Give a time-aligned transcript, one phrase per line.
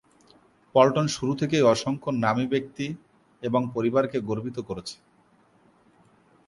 [0.75, 2.85] পল্টন শুরু থেকেই অসংখ্য নামী ব্যক্তি
[3.43, 4.95] এবং পরিবারকে গর্বিত করেছে।